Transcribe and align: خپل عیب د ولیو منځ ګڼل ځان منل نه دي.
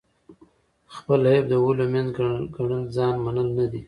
خپل 0.95 1.19
عیب 1.31 1.43
د 1.49 1.53
ولیو 1.65 1.91
منځ 1.93 2.09
ګڼل 2.55 2.83
ځان 2.95 3.13
منل 3.25 3.47
نه 3.57 3.65
دي. 3.71 3.79